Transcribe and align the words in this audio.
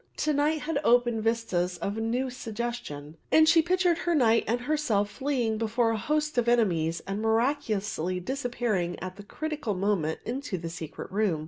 To 0.17 0.33
night 0.33 0.61
had 0.61 0.79
opened 0.83 1.21
vistas 1.23 1.77
of 1.77 1.95
new 1.97 2.31
suggestion; 2.31 3.17
and 3.31 3.47
she 3.47 3.61
pictured 3.61 3.99
her 3.99 4.15
knight 4.15 4.43
and 4.47 4.61
herself 4.61 5.11
fleeing 5.11 5.59
before 5.59 5.91
a 5.91 5.97
host 5.99 6.39
of 6.39 6.47
enemies 6.49 7.03
and 7.05 7.21
miraculously 7.21 8.19
disappearing 8.19 8.97
at 8.97 9.17
the 9.17 9.23
critical 9.23 9.75
moment 9.75 10.19
into 10.25 10.57
the 10.57 10.69
secret 10.69 11.11
room. 11.11 11.39